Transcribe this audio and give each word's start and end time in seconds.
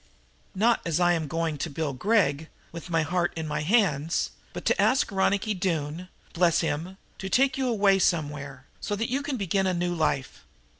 "Not 0.55 0.81
as 0.83 0.99
I'm 0.99 1.27
going 1.27 1.59
to 1.59 1.69
Bill 1.69 1.93
Gregg, 1.93 2.49
with 2.71 2.89
my 2.89 3.03
heart 3.03 3.31
in 3.35 3.47
my 3.47 3.59
hands, 3.61 4.31
but 4.51 4.65
to 4.65 4.81
ask 4.81 5.11
Ronicky 5.11 5.53
Doone 5.53 6.09
bless 6.33 6.61
him! 6.61 6.97
to 7.19 7.29
take 7.29 7.55
you 7.55 7.67
away 7.69 7.99
somewhere, 7.99 8.65
so 8.79 8.95
that 8.95 9.11
you 9.11 9.21
can 9.21 9.37
begin 9.37 9.67
a 9.67 9.75
new 9.75 9.93
life. 9.93 10.43